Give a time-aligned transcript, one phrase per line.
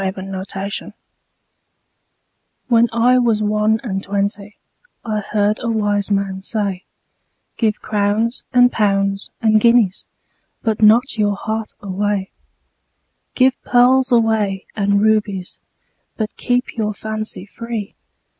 [0.03, 0.41] When I was one and
[0.81, 1.11] twenty
[2.69, 4.55] WHEN I was one and twentyI
[5.25, 12.31] heard a wise man say,'Give crowns and pounds and guineasBut not your heart away;
[13.35, 17.93] Give pearls away and rubiesBut keep your fancy free.